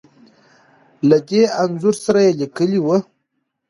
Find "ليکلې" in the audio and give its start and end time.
2.41-2.79